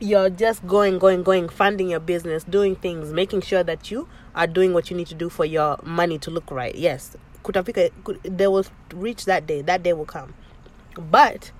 you're 0.00 0.30
just 0.30 0.64
going 0.64 0.92
going 0.92 1.16
going 1.16 1.48
funding 1.48 1.90
your 1.90 2.02
business 2.02 2.50
doing 2.50 2.76
things 2.76 3.12
making 3.12 3.42
sure 3.42 3.64
that 3.64 3.92
you 3.92 4.08
are 4.34 4.52
doing 4.52 4.68
what 4.74 4.90
you 4.90 4.96
need 4.96 5.08
to 5.08 5.14
do 5.14 5.30
for 5.30 5.46
your 5.46 5.78
money 5.84 6.18
to 6.18 6.30
look 6.30 6.50
right. 6.50 6.74
Yes 6.76 7.16
kutafika 7.42 7.90
they 8.36 8.46
will 8.46 8.64
reach 9.02 9.24
that 9.24 9.46
day 9.46 9.62
that 9.62 9.82
day 9.82 9.92
will 9.92 10.06
come. 10.06 10.32
But 11.10 11.52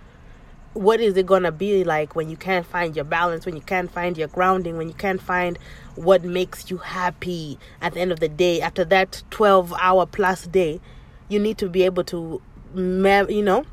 what 0.73 1.01
is 1.01 1.17
it 1.17 1.27
going 1.27 1.43
to 1.43 1.53
be 1.53 1.83
like 1.85 2.15
when 2.15 2.31
you 2.31 2.37
can't 2.37 2.65
find 2.65 2.95
your 2.95 3.05
balance, 3.05 3.45
when 3.45 3.57
you 3.57 3.63
can't 3.63 3.91
find 3.91 4.17
your 4.17 4.29
grounding, 4.29 4.77
when 4.77 4.89
you 4.89 4.95
can't 4.95 5.21
find 5.21 5.59
what 5.97 6.23
makes 6.23 6.71
you 6.71 6.77
happy 6.79 7.59
at 7.81 7.95
the 7.95 8.01
end 8.01 8.13
of 8.13 8.21
the 8.21 8.29
day? 8.29 8.61
After 8.61 8.85
that 8.87 9.23
12 9.31 9.73
hour 9.81 10.07
plus 10.07 10.47
day, 10.47 10.81
you 11.29 11.39
need 11.39 11.59
to 11.59 11.69
be 11.69 11.83
able 11.83 12.05
to, 12.05 12.41
you 12.75 13.43
know, 13.43 13.65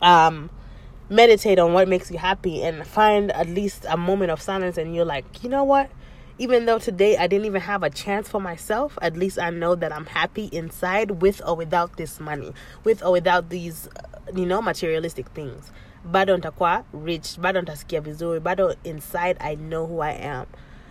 um, 0.00 0.50
meditate 1.10 1.58
on 1.58 1.72
what 1.72 1.86
makes 1.86 2.10
you 2.10 2.18
happy 2.18 2.62
and 2.62 2.86
find 2.86 3.30
at 3.32 3.48
least 3.48 3.84
a 3.88 3.96
moment 3.96 4.30
of 4.30 4.40
silence. 4.40 4.78
And 4.78 4.94
you're 4.94 5.04
like, 5.04 5.42
you 5.42 5.50
know 5.50 5.64
what? 5.64 5.90
Even 6.38 6.66
though 6.66 6.78
today 6.78 7.16
I 7.16 7.26
didn't 7.28 7.46
even 7.46 7.62
have 7.62 7.82
a 7.82 7.88
chance 7.88 8.28
for 8.28 8.42
myself, 8.42 8.98
at 9.00 9.16
least 9.16 9.38
I 9.38 9.48
know 9.48 9.74
that 9.74 9.90
I'm 9.90 10.04
happy 10.04 10.50
inside 10.52 11.22
with 11.22 11.40
or 11.46 11.56
without 11.56 11.96
this 11.96 12.20
money, 12.20 12.52
with 12.84 13.02
or 13.02 13.12
without 13.12 13.48
these, 13.48 13.88
you 14.34 14.44
know, 14.44 14.60
materialistic 14.60 15.28
things. 15.30 15.72
Bado 16.06 16.36
nitakuwa 16.36 16.84
rich 16.92 17.38
bado 17.40 17.60
nitasikia 17.60 18.00
vizuri 18.00 18.40
bado 18.40 18.74
inside 18.84 19.36
i 19.40 19.54
know 19.56 19.86
who 19.86 20.00
i 20.02 20.12
am 20.12 20.46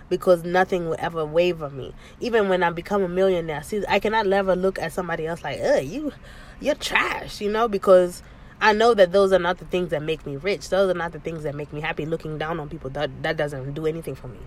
because 0.10 0.44
nothing 0.44 0.90
will 0.90 0.98
ever 1.00 1.24
waver 1.26 1.70
me. 1.70 1.94
Even 2.20 2.50
when 2.50 2.64
i 2.64 2.72
become 2.72 3.04
a 3.04 3.08
millionaire 3.08 3.64
see 3.64 3.84
i 3.88 4.00
cannot 4.00 4.28
ever 4.28 4.56
look 4.56 4.80
at 4.80 4.92
somebody 4.92 5.28
else 5.28 5.44
like 5.44 5.60
oh 5.62 5.80
you 5.80 6.12
you're 6.60 6.76
trash 6.76 7.40
you 7.40 7.50
know 7.50 7.68
because 7.70 8.24
i 8.60 8.74
know 8.74 8.94
that 8.94 9.12
those 9.14 9.32
are 9.32 9.40
not 9.40 9.58
the 9.60 9.66
things 9.66 9.90
that 9.90 10.02
make 10.02 10.26
me 10.26 10.36
rich. 10.38 10.70
Those 10.70 10.90
are 10.90 10.98
not 10.98 11.12
the 11.14 11.20
things 11.20 11.44
that 11.44 11.56
make 11.56 11.72
me 11.72 11.82
happy. 11.82 12.06
Looking 12.06 12.38
down 12.38 12.60
on 12.60 12.68
people 12.68 12.90
that 12.90 13.10
that 13.24 13.38
doesn't 13.38 13.74
do 13.74 13.86
anything 13.86 14.16
for 14.16 14.28
me 14.28 14.40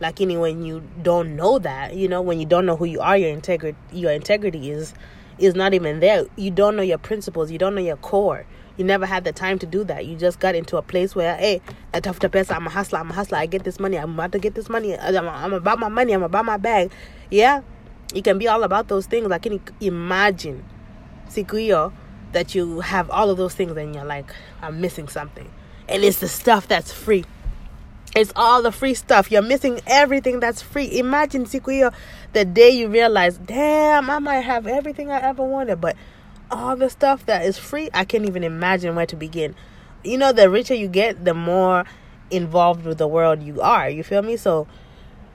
like 0.00 0.20
any 0.20 0.36
when 0.36 0.64
you 0.64 0.82
don't 1.02 1.36
know 1.36 1.58
that 1.58 1.94
you 1.94 2.08
know 2.08 2.22
when 2.22 2.40
you 2.40 2.46
don't 2.46 2.66
know 2.66 2.76
who 2.76 2.86
you 2.86 3.00
are 3.00 3.16
your 3.16 3.30
integrity 3.30 3.78
your 3.92 4.10
integrity 4.10 4.70
is 4.70 4.94
is 5.40 5.54
not 5.54 5.74
even 5.74 6.00
there. 6.00 6.26
You 6.36 6.50
don't 6.50 6.76
know 6.76 6.82
your 6.82 6.98
principles. 6.98 7.50
You 7.50 7.58
don't 7.58 7.74
know 7.74 7.80
your 7.80 7.96
core. 7.96 8.46
You 8.76 8.84
never 8.84 9.04
had 9.04 9.24
the 9.24 9.32
time 9.32 9.58
to 9.58 9.66
do 9.66 9.84
that. 9.84 10.06
You 10.06 10.16
just 10.16 10.38
got 10.38 10.54
into 10.54 10.76
a 10.76 10.82
place 10.82 11.14
where, 11.14 11.36
hey, 11.36 11.60
I 11.92 12.00
tough 12.00 12.18
to 12.20 12.28
pesa. 12.28 12.54
I'm 12.54 12.66
a 12.66 12.70
hustler. 12.70 13.00
I'm 13.00 13.10
a 13.10 13.14
hustler. 13.14 13.38
I 13.38 13.46
get 13.46 13.64
this 13.64 13.80
money. 13.80 13.96
I'm 13.98 14.14
about 14.14 14.32
to 14.32 14.38
get 14.38 14.54
this 14.54 14.68
money. 14.68 14.98
I'm, 14.98 15.28
I'm 15.28 15.52
about 15.52 15.78
my 15.78 15.88
money. 15.88 16.12
I'm 16.12 16.22
about 16.22 16.44
my 16.44 16.56
bag. 16.56 16.90
Yeah, 17.30 17.62
you 18.14 18.22
can 18.22 18.38
be 18.38 18.48
all 18.48 18.62
about 18.62 18.88
those 18.88 19.06
things. 19.06 19.30
I 19.30 19.38
can 19.38 19.60
imagine, 19.80 20.64
Sikuyo, 21.28 21.92
that 22.32 22.54
you 22.54 22.80
have 22.80 23.10
all 23.10 23.28
of 23.28 23.36
those 23.36 23.54
things 23.54 23.76
and 23.76 23.94
you're 23.94 24.04
like, 24.04 24.32
I'm 24.62 24.80
missing 24.80 25.08
something. 25.08 25.50
And 25.88 26.04
it's 26.04 26.20
the 26.20 26.28
stuff 26.28 26.68
that's 26.68 26.92
free. 26.92 27.24
It's 28.16 28.32
all 28.34 28.62
the 28.62 28.72
free 28.72 28.94
stuff. 28.94 29.30
You're 29.30 29.42
missing 29.42 29.80
everything 29.86 30.40
that's 30.40 30.60
free. 30.60 30.98
Imagine, 30.98 31.44
Sikuyo, 31.44 31.92
the 32.32 32.44
day 32.44 32.70
you 32.70 32.88
realize, 32.88 33.38
damn, 33.38 34.10
I 34.10 34.18
might 34.18 34.40
have 34.40 34.66
everything 34.66 35.10
I 35.10 35.20
ever 35.20 35.44
wanted, 35.44 35.80
but 35.80 35.96
all 36.50 36.76
the 36.76 36.90
stuff 36.90 37.24
that 37.26 37.44
is 37.44 37.56
free, 37.56 37.88
I 37.94 38.04
can't 38.04 38.26
even 38.26 38.42
imagine 38.42 38.96
where 38.96 39.06
to 39.06 39.16
begin. 39.16 39.54
You 40.02 40.18
know, 40.18 40.32
the 40.32 40.50
richer 40.50 40.74
you 40.74 40.88
get, 40.88 41.24
the 41.24 41.34
more 41.34 41.84
involved 42.30 42.84
with 42.84 42.98
the 42.98 43.06
world 43.06 43.42
you 43.42 43.60
are. 43.60 43.88
You 43.88 44.02
feel 44.02 44.22
me? 44.22 44.36
So 44.36 44.66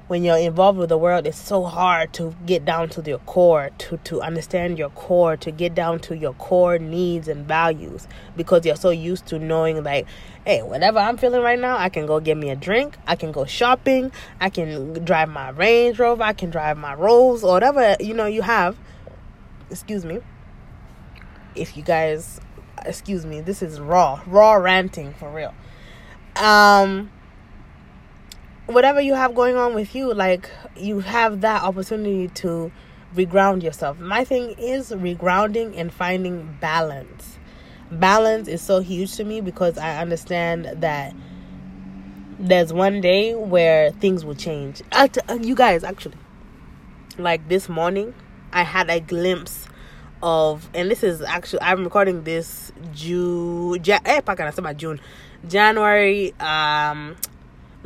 when 0.07 0.24
you're 0.24 0.38
involved 0.38 0.77
with 0.77 0.89
the 0.89 0.97
world, 0.97 1.25
it's 1.25 1.38
so 1.38 1.63
hard 1.63 2.13
to 2.13 2.35
get 2.45 2.63
down 2.65 2.89
to 2.89 3.01
your 3.01 3.19
core, 3.19 3.71
to, 3.79 3.97
to 3.97 4.21
understand 4.21 4.77
your 4.77 4.89
core, 4.91 5.35
to 5.38 5.51
get 5.51 5.74
down 5.74 6.00
to 6.00 6.15
your 6.15 6.33
core 6.33 6.77
needs 6.77 7.27
and 7.27 7.47
values 7.47 8.07
because 8.35 8.65
you're 8.65 8.75
so 8.75 8.91
used 8.91 9.25
to 9.27 9.39
knowing, 9.39 9.83
like, 9.83 10.05
hey, 10.45 10.62
whatever 10.62 11.00
I'm 11.00 11.17
feeling 11.17 11.41
right 11.41 11.59
now, 11.59 11.77
I 11.77 11.89
can 11.89 12.05
go 12.05 12.19
get 12.19 12.38
me 12.38 12.50
a 12.51 12.55
drink, 12.55 12.97
I 13.07 13.15
can 13.15 13.31
go 13.31 13.45
shopping, 13.45 14.12
I 14.39 14.50
can 14.50 15.03
drive 15.03 15.29
my 15.29 15.50
Range 15.50 15.97
Rover, 15.97 16.24
I 16.24 16.33
can 16.33 16.50
drive 16.50 16.77
my 16.77 16.93
Rolls, 16.93 17.43
or 17.43 17.53
whatever, 17.53 17.95
you 18.00 18.13
know, 18.13 18.27
you 18.27 18.43
have. 18.43 18.77
Excuse 19.71 20.05
me 20.05 20.19
if 21.55 21.77
you 21.77 21.83
guys 21.83 22.39
excuse 22.85 23.25
me 23.25 23.41
this 23.41 23.62
is 23.62 23.79
raw 23.79 24.21
raw 24.27 24.53
ranting 24.53 25.13
for 25.13 25.31
real 25.31 25.53
um 26.35 27.09
whatever 28.67 29.00
you 29.00 29.13
have 29.13 29.36
going 29.36 29.55
on 29.55 29.74
with 29.74 29.95
you 29.95 30.13
like 30.13 30.50
you 30.75 31.00
have 31.00 31.41
that 31.41 31.63
opportunity 31.63 32.27
to 32.29 32.72
reground 33.15 33.63
yourself. 33.63 34.00
My 34.00 34.25
thing 34.25 34.55
is 34.57 34.91
regrounding 34.91 35.77
and 35.77 35.93
finding 35.93 36.57
balance. 36.60 37.38
Balance 37.91 38.48
is 38.48 38.62
so 38.62 38.79
huge 38.79 39.15
to 39.15 39.24
me 39.24 39.41
because 39.41 39.77
i 39.77 39.98
understand 40.01 40.65
that 40.81 41.13
there's 42.38 42.74
one 42.74 43.00
day 43.00 43.34
where 43.36 43.91
things 43.91 44.25
will 44.25 44.36
change. 44.36 44.81
You 45.41 45.55
guys 45.55 45.84
actually 45.84 46.17
like 47.17 47.48
this 47.48 47.69
morning 47.69 48.13
i 48.51 48.62
had 48.62 48.89
a 48.89 49.00
glimpse 49.00 49.67
of 50.22 50.69
and 50.74 50.89
this 50.89 51.03
is 51.03 51.22
actually 51.22 51.62
I'm 51.62 51.84
recording 51.84 52.24
this 52.24 52.72
June 52.93 53.81
eh, 53.88 54.22
about 54.25 54.77
June? 54.77 55.00
January 55.48 56.34
um 56.39 57.15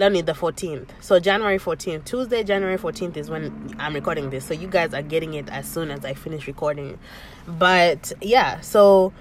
me 0.08 0.22
the 0.22 0.32
14th 0.32 0.88
so 1.01 1.20
January 1.20 1.60
14th 1.60 2.06
Tuesday 2.06 2.44
January 2.44 2.77
14th 2.77 3.18
is 3.18 3.29
when 3.29 3.75
I'm 3.77 3.94
recording 3.94 4.29
this 4.29 4.46
so 4.46 4.53
you 4.53 4.68
guys 4.68 4.94
are 4.94 5.01
getting 5.01 5.34
it 5.34 5.50
as 5.50 5.68
soon 5.70 5.91
as 5.91 6.06
I 6.06 6.13
finish 6.13 6.48
recording 6.48 6.98
but 7.46 8.13
yeah 8.22 8.62
so 8.62 9.12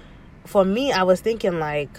for 0.45 0.63
me 0.63 0.93
I 0.93 1.03
was 1.03 1.19
thinking 1.19 1.59
like 1.59 1.89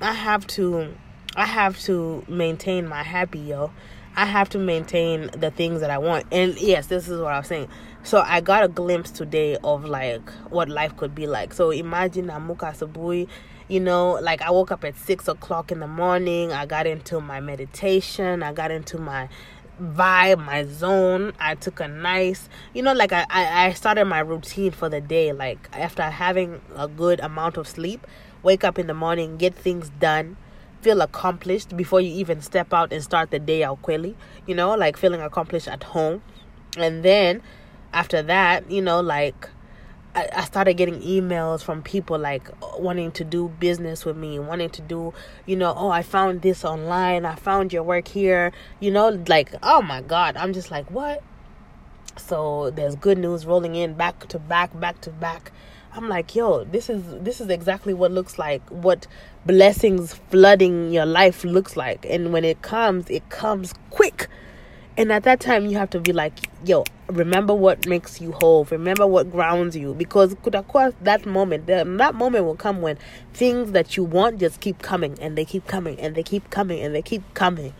I 0.00 0.12
have 0.12 0.46
to 0.48 0.94
I 1.36 1.44
have 1.44 1.78
to 1.80 2.24
maintain 2.26 2.88
my 2.88 3.02
happy 3.02 3.40
yo 3.40 3.70
I 4.18 4.24
have 4.24 4.48
to 4.48 4.58
maintain 4.58 5.30
the 5.30 5.52
things 5.52 5.80
that 5.80 5.90
I 5.90 5.98
want. 5.98 6.26
And 6.32 6.60
yes, 6.60 6.88
this 6.88 7.08
is 7.08 7.20
what 7.20 7.32
I 7.32 7.38
was 7.38 7.46
saying. 7.46 7.68
So 8.02 8.20
I 8.20 8.40
got 8.40 8.64
a 8.64 8.68
glimpse 8.68 9.12
today 9.12 9.56
of 9.62 9.84
like 9.84 10.28
what 10.50 10.68
life 10.68 10.96
could 10.96 11.14
be 11.14 11.28
like. 11.28 11.52
So 11.52 11.70
imagine 11.70 12.26
Amuka 12.26 12.76
Sabui, 12.76 13.28
you 13.68 13.80
know, 13.80 14.18
like 14.22 14.42
I 14.42 14.50
woke 14.50 14.70
up 14.70 14.84
at 14.84 14.96
six 14.96 15.28
o'clock 15.28 15.70
in 15.70 15.80
the 15.80 15.86
morning. 15.86 16.52
I 16.52 16.66
got 16.66 16.86
into 16.86 17.20
my 17.20 17.40
meditation. 17.40 18.42
I 18.42 18.52
got 18.52 18.70
into 18.70 18.98
my 18.98 19.28
vibe, 19.80 20.44
my 20.44 20.64
zone. 20.64 21.32
I 21.38 21.54
took 21.54 21.80
a 21.80 21.88
nice, 21.88 22.48
you 22.74 22.82
know, 22.82 22.92
like 22.92 23.12
I, 23.12 23.26
I 23.30 23.72
started 23.74 24.06
my 24.06 24.20
routine 24.20 24.72
for 24.72 24.88
the 24.88 25.00
day. 25.00 25.32
Like 25.32 25.68
after 25.72 26.02
having 26.02 26.60
a 26.76 26.88
good 26.88 27.20
amount 27.20 27.56
of 27.56 27.68
sleep, 27.68 28.06
wake 28.42 28.64
up 28.64 28.78
in 28.78 28.86
the 28.86 28.94
morning, 28.94 29.36
get 29.36 29.54
things 29.54 29.90
done 30.00 30.36
feel 30.80 31.00
accomplished 31.00 31.76
before 31.76 32.00
you 32.00 32.10
even 32.10 32.40
step 32.40 32.72
out 32.72 32.92
and 32.92 33.02
start 33.02 33.30
the 33.30 33.38
day 33.38 33.64
out 33.64 33.82
quickly, 33.82 34.16
you 34.46 34.54
know, 34.54 34.74
like 34.74 34.96
feeling 34.96 35.20
accomplished 35.20 35.68
at 35.68 35.82
home. 35.82 36.22
And 36.76 37.02
then 37.02 37.42
after 37.92 38.22
that, 38.22 38.70
you 38.70 38.82
know, 38.82 39.00
like 39.00 39.48
I, 40.18 40.28
I 40.40 40.44
started 40.44 40.74
getting 40.74 41.00
emails 41.00 41.62
from 41.62 41.80
people 41.80 42.18
like 42.18 42.50
wanting 42.76 43.12
to 43.12 43.24
do 43.24 43.48
business 43.60 44.04
with 44.04 44.16
me, 44.16 44.40
wanting 44.40 44.70
to 44.70 44.82
do, 44.82 45.14
you 45.46 45.54
know, 45.54 45.72
oh, 45.76 45.90
I 45.90 46.02
found 46.02 46.42
this 46.42 46.64
online, 46.64 47.24
I 47.24 47.36
found 47.36 47.72
your 47.72 47.84
work 47.84 48.08
here, 48.08 48.52
you 48.80 48.90
know, 48.90 49.10
like, 49.28 49.54
oh 49.62 49.80
my 49.80 50.00
God, 50.00 50.36
I'm 50.36 50.52
just 50.52 50.72
like, 50.72 50.90
what? 50.90 51.22
So 52.16 52.70
there's 52.70 52.96
good 52.96 53.18
news 53.18 53.46
rolling 53.46 53.76
in 53.76 53.94
back 53.94 54.26
to 54.28 54.40
back, 54.40 54.78
back 54.80 55.00
to 55.02 55.10
back. 55.10 55.52
I'm 55.92 56.08
like, 56.08 56.34
yo, 56.34 56.64
this 56.64 56.90
is 56.90 57.02
this 57.22 57.40
is 57.40 57.48
exactly 57.48 57.94
what 57.94 58.10
looks 58.10 58.38
like 58.38 58.68
what 58.70 59.06
blessings 59.46 60.14
flooding 60.30 60.92
your 60.92 61.06
life 61.06 61.44
looks 61.44 61.76
like. 61.76 62.04
And 62.10 62.32
when 62.32 62.44
it 62.44 62.60
comes, 62.60 63.08
it 63.08 63.28
comes 63.30 63.72
quick. 63.90 64.28
And 64.98 65.12
at 65.12 65.22
that 65.22 65.38
time 65.38 65.66
you 65.66 65.78
have 65.78 65.90
to 65.90 66.00
be 66.00 66.12
like, 66.12 66.32
yo, 66.64 66.82
remember 67.06 67.54
what 67.54 67.86
makes 67.86 68.20
you 68.20 68.32
whole. 68.32 68.64
Remember 68.64 69.06
what 69.06 69.30
grounds 69.30 69.76
you. 69.76 69.94
Because 69.94 70.34
of 70.52 70.66
course 70.66 70.92
that 71.02 71.24
moment, 71.24 71.68
that 71.68 72.14
moment 72.16 72.44
will 72.44 72.56
come 72.56 72.82
when 72.82 72.98
things 73.32 73.70
that 73.70 73.96
you 73.96 74.02
want 74.02 74.40
just 74.40 74.60
keep 74.60 74.82
coming 74.82 75.16
and 75.20 75.38
they 75.38 75.44
keep 75.44 75.68
coming 75.68 76.00
and 76.00 76.16
they 76.16 76.24
keep 76.24 76.50
coming 76.50 76.80
and 76.80 76.96
they 76.96 77.02
keep 77.02 77.22
coming. 77.34 77.74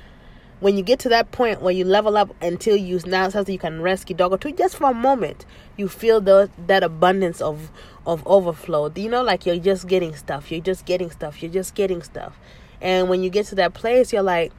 When 0.61 0.77
you 0.77 0.85
get 0.85 1.01
to 1.01 1.09
that 1.09 1.33
point 1.33 1.61
where 1.61 1.75
you 1.75 1.85
level 1.85 2.17
up 2.17 2.33
until 2.41 2.77
you 2.77 3.01
now 3.05 3.29
so 3.31 3.45
you 3.49 3.59
can 3.59 3.83
rescue 3.83 4.15
dog 4.15 4.31
or 4.31 4.39
two 4.39 4.53
just 4.53 4.77
for 4.77 4.91
a 4.91 4.95
moment 4.95 5.45
you 5.77 5.89
feel 5.89 6.21
the 6.21 6.51
that 6.69 6.85
abundance 6.85 7.41
of 7.41 7.73
of 8.07 8.25
overflow. 8.29 8.93
You 8.95 9.09
know 9.09 9.25
like 9.25 9.45
you're 9.45 9.59
just 9.59 9.89
getting 9.89 10.15
stuff. 10.15 10.53
You're 10.53 10.61
just 10.61 10.87
getting 10.87 11.11
stuff. 11.11 11.43
You're 11.43 11.51
just 11.51 11.75
getting 11.75 12.01
stuff. 12.01 12.39
And 12.81 13.09
when 13.09 13.25
you 13.25 13.31
get 13.31 13.47
to 13.47 13.57
that 13.57 13.75
place 13.75 14.13
you're 14.13 14.23
like 14.23 14.53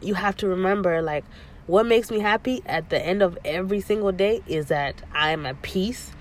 you 0.00 0.14
have 0.14 0.34
to 0.38 0.48
remember 0.48 1.02
like 1.02 1.24
what 1.66 1.86
makes 1.86 2.10
me 2.10 2.18
happy 2.18 2.62
at 2.66 2.90
the 2.90 3.00
end 3.04 3.22
of 3.22 3.38
every 3.44 3.80
single 3.80 4.12
day 4.12 4.42
is 4.46 4.66
that 4.66 4.94
i'm 5.12 5.46
at 5.46 5.60
peace 5.62 6.12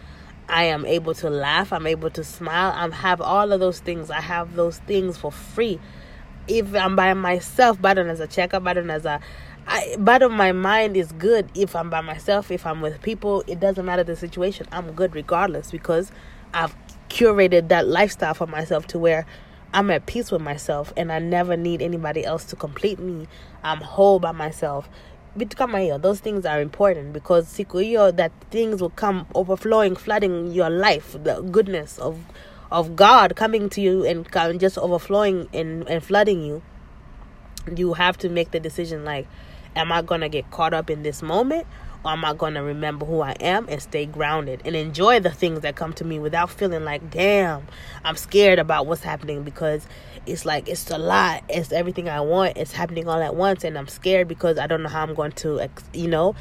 i 0.50 0.64
am 0.64 0.86
able 0.86 1.14
to 1.14 1.30
laugh 1.30 1.74
i'm 1.74 1.88
able 1.88 2.10
to 2.10 2.24
smile 2.24 2.72
i 2.76 2.94
have 2.96 3.22
all 3.22 3.52
of 3.52 3.60
those 3.60 3.80
things 3.80 4.10
i 4.10 4.22
have 4.22 4.56
those 4.56 4.80
things 4.80 5.18
for 5.18 5.32
free 5.32 5.80
if 6.48 6.76
I'm 6.76 6.96
by 6.96 7.14
myself, 7.14 7.80
bado 7.80 8.08
as 8.10 8.20
a 8.20 8.28
checker, 8.28 8.60
bado 8.60 8.90
as 8.90 9.06
a 9.06 9.20
I, 9.66 9.96
bado 9.98 10.30
my 10.30 10.52
mind 10.52 10.98
is 10.98 11.14
good 11.14 11.50
if 11.56 11.76
I'm 11.76 11.90
by 11.90 12.02
myself, 12.02 12.52
if 12.52 12.66
I'm 12.66 12.82
with 12.82 13.02
people, 13.02 13.44
it 13.48 13.62
doesn't 13.62 13.86
matter 13.86 14.04
the 14.04 14.16
situation. 14.16 14.68
I'm 14.74 14.92
good 14.92 15.16
regardless 15.16 15.72
because 15.72 16.12
I've 16.54 16.76
curated 17.08 17.70
that 17.70 17.88
lifestyle 17.88 18.34
for 18.34 18.48
myself 18.48 18.88
to 18.88 19.00
where 19.00 19.26
I'm 19.74 19.90
at 19.90 20.06
peace 20.06 20.32
with 20.32 20.42
myself 20.42 20.92
and 20.98 21.12
I 21.12 21.20
never 21.20 21.56
need 21.56 21.82
anybody 21.82 22.26
else 22.26 22.44
to 22.46 22.58
complete 22.58 23.00
me. 23.00 23.28
I'm 23.64 23.80
whole 23.80 24.20
by 24.20 24.34
myself. 24.34 24.90
Those 25.36 26.20
things 26.20 26.46
are 26.46 26.62
important 26.62 27.14
because 27.14 27.48
sikuyo 27.48 28.16
that 28.16 28.32
things 28.52 28.82
will 28.82 28.92
come 28.92 29.26
overflowing, 29.34 29.96
flooding 29.96 30.52
your 30.52 30.70
life, 30.70 31.16
the 31.24 31.42
goodness 31.42 31.98
of 32.00 32.20
of 32.72 32.96
God 32.96 33.36
coming 33.36 33.70
to 33.70 33.82
you 33.82 34.04
and 34.04 34.28
just 34.60 34.80
overflowing 34.80 35.48
and, 35.54 35.88
and 35.88 36.04
flooding 36.04 36.44
you, 36.44 36.64
you 37.76 37.94
have 37.94 38.18
to 38.18 38.30
make 38.30 38.50
the 38.50 38.60
decision 38.60 39.06
like, 39.06 39.28
am 39.76 39.92
I 39.92 40.02
to 40.22 40.30
get 40.30 40.50
caught 40.50 40.74
up 40.74 40.90
in 40.90 41.04
this 41.04 41.22
moment 41.22 41.68
am 42.06 42.26
I 42.26 42.34
going 42.34 42.54
to 42.56 42.62
remember 42.62 43.06
who 43.06 43.22
I 43.22 43.32
am 43.40 43.68
and 43.70 43.82
stay 43.82 44.06
grounded 44.06 44.62
and 44.66 44.76
enjoy 44.76 45.20
the 45.20 45.32
things 45.32 45.62
that 45.62 45.76
come 45.76 45.94
to 45.94 46.04
me 46.04 46.20
without 46.20 46.50
feeling 46.50 46.84
like, 46.84 47.10
damn, 47.10 47.68
I'm 48.04 48.16
scared 48.16 48.60
about 48.60 48.88
what's 48.88 49.04
happening 49.04 49.44
because 49.44 49.88
it's 50.26 50.46
like, 50.46 50.68
it's 50.68 50.90
a 50.90 50.98
lot. 50.98 51.44
It's 51.50 51.72
everything 51.72 52.10
I 52.10 52.22
want. 52.22 52.58
It's 52.58 52.74
happening 52.74 53.08
all 53.08 53.22
at 53.22 53.36
once. 53.36 53.64
And 53.64 53.78
I'm 53.78 53.88
scared 53.88 54.28
because 54.28 54.58
I 54.58 54.68
don't 54.68 54.84
know 54.84 54.90
how 54.90 55.04
I'm 55.04 55.14
going 55.14 55.32
to, 55.34 55.70
you 55.94 56.08
know, 56.08 56.36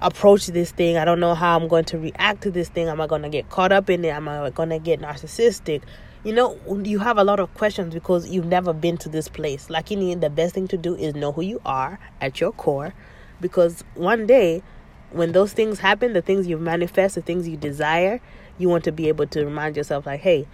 approach 0.00 0.46
this 0.46 0.70
thing. 0.70 0.96
I 0.96 1.04
don't 1.04 1.20
know 1.20 1.34
how 1.34 1.58
I'm 1.58 1.68
going 1.68 1.84
to 1.86 1.98
react 1.98 2.42
to 2.42 2.50
this 2.50 2.68
thing. 2.68 2.88
Am 2.88 3.00
I 3.00 3.06
going 3.06 3.22
to 3.22 3.28
get 3.28 3.48
caught 3.50 3.72
up 3.72 3.90
in 3.90 4.04
it? 4.04 4.08
Am 4.08 4.28
I 4.28 4.50
going 4.50 4.70
to 4.70 4.78
get 4.78 5.00
narcissistic? 5.00 5.82
You 6.24 6.32
know, 6.34 6.58
you 6.84 6.98
have 6.98 7.16
a 7.16 7.24
lot 7.24 7.40
of 7.40 7.52
questions 7.54 7.94
because 7.94 8.28
you've 8.28 8.46
never 8.46 8.72
been 8.72 8.98
to 8.98 9.08
this 9.08 9.28
place. 9.28 9.70
Like, 9.70 9.90
you 9.90 9.96
need 9.96 10.20
the 10.20 10.30
best 10.30 10.54
thing 10.54 10.68
to 10.68 10.76
do 10.76 10.94
is 10.96 11.14
know 11.14 11.32
who 11.32 11.42
you 11.42 11.60
are 11.64 11.98
at 12.20 12.40
your 12.40 12.52
core 12.52 12.92
because 13.40 13.84
one 13.94 14.26
day 14.26 14.62
when 15.10 15.32
those 15.32 15.52
things 15.52 15.78
happen, 15.78 16.12
the 16.12 16.22
things 16.22 16.46
you 16.46 16.58
manifest, 16.58 17.14
the 17.14 17.22
things 17.22 17.48
you 17.48 17.56
desire, 17.56 18.20
you 18.58 18.68
want 18.68 18.84
to 18.84 18.92
be 18.92 19.08
able 19.08 19.26
to 19.28 19.44
remind 19.44 19.76
yourself, 19.76 20.06
like, 20.06 20.20
hey, 20.20 20.46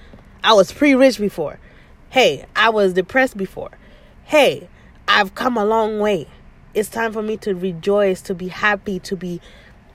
I 0.42 0.52
was 0.52 0.72
pre 0.72 0.94
rich 0.94 1.18
before. 1.18 1.58
Hey, 2.10 2.44
I 2.54 2.68
was 2.68 2.92
depressed 2.92 3.36
before. 3.36 3.70
Hey, 4.24 4.68
I've 5.08 5.34
come 5.34 5.56
a 5.56 5.64
long 5.64 5.98
way 5.98 6.28
it's 6.74 6.88
time 6.88 7.12
for 7.12 7.22
me 7.22 7.36
to 7.38 7.54
rejoice, 7.54 8.20
to 8.22 8.34
be 8.34 8.48
happy, 8.48 8.98
to 9.00 9.16
be 9.16 9.40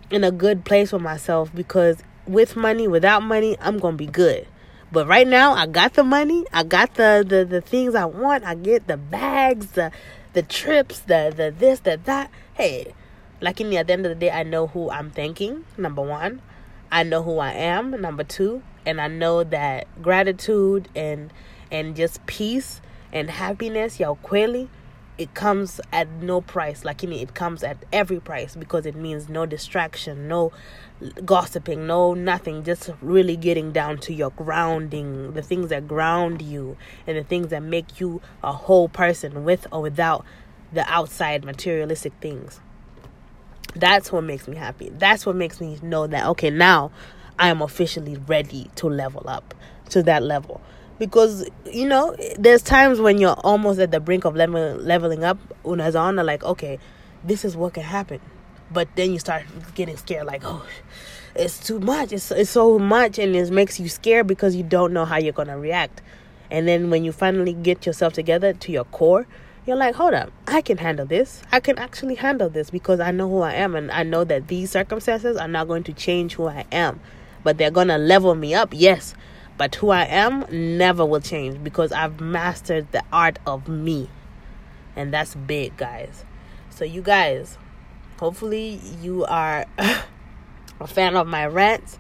in 0.10 0.24
a 0.24 0.32
good 0.32 0.66
place 0.66 0.92
with 0.92 1.02
myself 1.02 1.54
because 1.54 1.98
with 2.26 2.56
money, 2.56 2.88
without 2.88 3.22
money, 3.22 3.58
I'm 3.60 3.78
gonna 3.78 3.98
be 3.98 4.08
good. 4.08 4.48
But 4.92 5.06
right 5.06 5.28
now, 5.28 5.54
I 5.54 5.68
got 5.68 5.94
the 5.94 6.04
money. 6.04 6.46
I 6.52 6.64
got 6.64 6.96
the 6.96 7.24
the, 7.28 7.46
the 7.46 7.62
things 7.62 7.96
I 7.96 8.06
want. 8.06 8.46
I 8.46 8.56
get 8.56 8.88
the 8.88 8.98
bags, 8.98 9.72
the 9.72 9.92
the 10.34 10.42
trips, 10.42 11.00
the 11.00 11.34
the 11.36 11.54
this, 11.56 11.82
the 11.82 12.00
that. 12.06 12.32
Hey, 12.54 12.94
like 13.42 13.62
at 13.62 13.70
the 13.70 13.94
end 13.94 14.06
of 14.06 14.10
the 14.10 14.16
day, 14.16 14.32
I 14.32 14.44
know 14.44 14.68
who 14.68 14.90
I'm 14.90 15.12
thanking. 15.12 15.66
Number 15.78 16.02
one, 16.02 16.42
I 16.92 17.04
know 17.04 17.24
who 17.24 17.40
I 17.40 17.54
am. 17.54 17.92
Number 18.02 18.24
two, 18.24 18.64
and 18.86 19.00
I 19.00 19.08
know 19.08 19.44
that 19.44 19.88
gratitude 20.02 20.90
and 20.96 21.32
and 21.72 21.96
just 21.96 22.26
peace 22.26 22.82
and 23.12 23.30
happiness, 23.30 24.00
y'all, 24.00 24.16
clearly, 24.16 24.70
it 25.18 25.34
comes 25.34 25.82
at 25.92 26.08
no 26.10 26.42
price. 26.42 26.86
Know, 26.86 26.92
it 26.92 27.34
comes 27.34 27.64
at 27.64 27.78
every 27.92 28.20
price 28.20 28.56
because 28.56 28.86
it 28.86 28.96
means 28.96 29.30
no 29.30 29.46
distraction, 29.46 30.28
no 30.28 30.52
gossiping, 31.26 31.88
no 31.88 32.14
nothing. 32.14 32.64
Just 32.64 32.92
really 33.02 33.36
getting 33.36 33.72
down 33.72 33.98
to 34.00 34.14
your 34.14 34.32
grounding, 34.32 35.34
the 35.34 35.42
things 35.42 35.70
that 35.70 35.88
ground 35.88 36.42
you, 36.42 36.78
and 37.06 37.18
the 37.18 37.24
things 37.24 37.48
that 37.50 37.64
make 37.64 38.00
you 38.00 38.22
a 38.44 38.54
whole 38.54 38.88
person 38.88 39.44
with 39.44 39.68
or 39.72 39.82
without 39.82 40.26
the 40.72 40.88
outside 40.90 41.44
materialistic 41.44 42.14
things. 42.22 42.62
That's 43.76 44.12
what 44.12 44.24
makes 44.24 44.48
me 44.48 44.56
happy. 44.58 44.90
That's 44.90 45.26
what 45.26 45.36
makes 45.36 45.62
me 45.62 45.78
know 45.82 46.08
that 46.08 46.26
okay, 46.28 46.50
now 46.50 46.92
I 47.38 47.50
am 47.50 47.62
officially 47.62 48.18
ready 48.28 48.70
to 48.76 48.88
level 48.88 49.24
up 49.28 49.54
to 49.90 50.04
that 50.04 50.24
level. 50.24 50.62
Because 50.98 51.48
you 51.72 51.88
know, 51.88 52.16
there's 52.38 52.62
times 52.62 53.00
when 53.00 53.18
you're 53.18 53.40
almost 53.44 53.80
at 53.80 53.92
the 53.92 54.00
brink 54.00 54.26
of 54.26 54.36
level, 54.36 54.76
leveling 54.76 55.24
up. 55.24 55.38
Unazana, 55.64 56.26
like, 56.26 56.44
okay, 56.44 56.80
this 57.24 57.46
is 57.46 57.56
what 57.56 57.74
can 57.74 57.84
happen, 57.84 58.20
but 58.72 58.88
then 58.96 59.12
you 59.12 59.20
start 59.20 59.44
getting 59.76 59.98
scared, 59.98 60.26
like, 60.26 60.42
oh, 60.44 60.66
it's 61.36 61.60
too 61.60 61.80
much. 61.80 62.12
It's 62.12 62.32
it's 62.32 62.50
so 62.50 62.80
much, 62.80 63.20
and 63.20 63.36
it 63.36 63.52
makes 63.52 63.80
you 63.80 63.88
scared 63.88 64.28
because 64.28 64.56
you 64.56 64.64
don't 64.64 64.94
know 64.94 65.06
how 65.06 65.18
you're 65.18 65.34
gonna 65.34 65.58
react. 65.58 66.02
And 66.52 66.68
then 66.68 66.90
when 66.90 67.04
you 67.04 67.12
finally 67.12 67.54
get 67.54 67.86
yourself 67.86 68.14
together 68.14 68.54
to 68.54 68.72
your 68.72 68.86
core, 68.86 69.28
you're 69.66 69.76
like, 69.76 69.96
hold 69.96 70.14
up, 70.14 70.32
I 70.48 70.62
can 70.62 70.78
handle 70.78 71.06
this. 71.06 71.42
I 71.52 71.60
can 71.60 71.78
actually 71.78 72.16
handle 72.16 72.50
this 72.50 72.70
because 72.70 73.00
I 73.00 73.12
know 73.12 73.30
who 73.30 73.42
I 73.42 73.54
am 73.54 73.76
and 73.76 73.92
I 73.92 74.04
know 74.04 74.24
that 74.24 74.48
these 74.48 74.72
circumstances 74.72 75.38
are 75.38 75.48
not 75.48 75.68
going 75.68 75.84
to 75.84 75.94
change 75.94 76.34
who 76.34 76.48
I 76.48 76.66
am. 76.72 77.00
But 77.44 77.58
they're 77.58 77.72
going 77.72 77.88
to 77.88 77.98
level 77.98 78.36
me 78.36 78.54
up, 78.54 78.70
yes. 78.74 79.14
But 79.58 79.76
who 79.76 79.90
I 79.90 80.06
am 80.06 80.46
never 80.78 81.06
will 81.06 81.22
change 81.22 81.64
because 81.64 81.92
I've 81.92 82.20
mastered 82.20 82.92
the 82.92 83.04
art 83.12 83.40
of 83.46 83.68
me. 83.68 84.10
And 84.96 85.14
that's 85.14 85.36
big, 85.36 85.78
guys. 85.78 86.26
So, 86.70 86.86
you 86.86 87.02
guys, 87.02 87.58
hopefully, 88.20 88.80
you 89.02 89.26
are 89.26 89.66
a 89.78 90.88
fan 90.88 91.16
of 91.16 91.28
my 91.28 91.46
rants. 91.46 91.98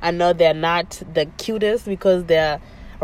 I 0.00 0.10
know 0.10 0.32
they're 0.32 0.52
not 0.54 1.02
the 1.12 1.26
cutest 1.26 1.84
because 1.84 2.24
they're 2.24 2.60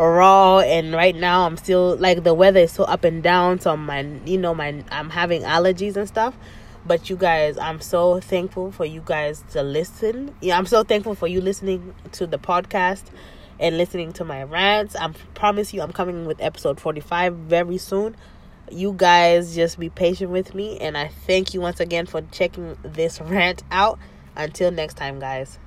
raw 0.07 0.59
and 0.59 0.93
right 0.93 1.15
now 1.15 1.45
I'm 1.45 1.57
still 1.57 1.97
like 1.97 2.23
the 2.23 2.33
weather 2.33 2.61
is 2.61 2.71
so 2.71 2.83
up 2.83 3.03
and 3.03 3.21
down 3.21 3.59
so 3.59 3.75
my 3.75 4.01
you 4.25 4.37
know 4.37 4.55
my 4.55 4.83
I'm 4.91 5.09
having 5.09 5.41
allergies 5.43 5.95
and 5.95 6.07
stuff. 6.07 6.35
But 6.85 7.09
you 7.09 7.17
guys 7.17 7.57
I'm 7.57 7.81
so 7.81 8.19
thankful 8.19 8.71
for 8.71 8.85
you 8.85 9.01
guys 9.03 9.43
to 9.51 9.61
listen. 9.61 10.33
Yeah 10.41 10.57
I'm 10.57 10.65
so 10.65 10.83
thankful 10.83 11.15
for 11.15 11.27
you 11.27 11.41
listening 11.41 11.93
to 12.13 12.25
the 12.25 12.39
podcast 12.39 13.03
and 13.59 13.77
listening 13.77 14.13
to 14.13 14.23
my 14.23 14.43
rants. 14.43 14.95
I 14.95 15.09
promise 15.33 15.73
you 15.73 15.81
I'm 15.81 15.91
coming 15.91 16.25
with 16.25 16.41
episode 16.41 16.79
45 16.79 17.35
very 17.35 17.77
soon. 17.77 18.15
You 18.71 18.93
guys 18.93 19.53
just 19.53 19.79
be 19.79 19.89
patient 19.89 20.31
with 20.31 20.55
me 20.55 20.77
and 20.79 20.97
I 20.97 21.09
thank 21.09 21.53
you 21.53 21.59
once 21.59 21.81
again 21.81 22.05
for 22.05 22.21
checking 22.31 22.77
this 22.83 23.19
rant 23.21 23.63
out. 23.71 23.99
Until 24.35 24.71
next 24.71 24.95
time 24.95 25.19
guys 25.19 25.59